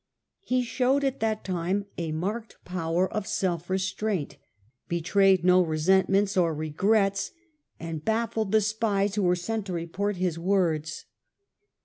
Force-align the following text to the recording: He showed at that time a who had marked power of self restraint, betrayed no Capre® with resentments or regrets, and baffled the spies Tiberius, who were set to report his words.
He 0.39 0.63
showed 0.63 1.03
at 1.03 1.19
that 1.19 1.43
time 1.43 1.85
a 1.95 2.07
who 2.07 2.07
had 2.07 2.15
marked 2.15 2.57
power 2.65 3.07
of 3.13 3.27
self 3.27 3.69
restraint, 3.69 4.37
betrayed 4.87 5.45
no 5.45 5.59
Capre® 5.61 5.61
with 5.61 5.69
resentments 5.69 6.35
or 6.35 6.55
regrets, 6.55 7.29
and 7.79 8.03
baffled 8.03 8.51
the 8.51 8.61
spies 8.61 9.11
Tiberius, 9.11 9.15
who 9.17 9.21
were 9.25 9.35
set 9.35 9.65
to 9.65 9.73
report 9.73 10.15
his 10.15 10.39
words. 10.39 11.05